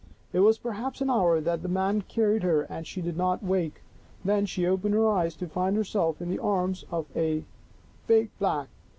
[0.33, 3.43] It was per haps an hour that the man carried her and she did not
[3.43, 3.83] wake.
[4.25, 7.45] Then she opened her eyes to find herself in the arms of a
[8.07, 8.69] big Black.